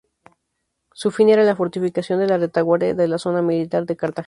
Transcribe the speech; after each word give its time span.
Su 0.93 1.11
fin 1.11 1.29
era 1.29 1.43
la 1.43 1.55
fortificación 1.55 2.17
de 2.17 2.25
la 2.27 2.39
retaguardia 2.39 2.95
de 2.95 3.07
la 3.07 3.19
zona 3.19 3.43
militar 3.43 3.85
de 3.85 3.95
Cartagena. 3.97 4.19